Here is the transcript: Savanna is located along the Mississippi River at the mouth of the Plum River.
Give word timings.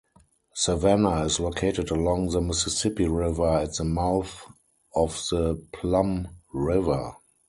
Savanna 0.55 1.25
is 1.25 1.39
located 1.39 1.91
along 1.91 2.31
the 2.31 2.41
Mississippi 2.41 3.05
River 3.07 3.47
at 3.59 3.75
the 3.75 3.83
mouth 3.83 4.45
of 4.95 5.11
the 5.29 5.63
Plum 5.73 6.27
River. 6.51 7.17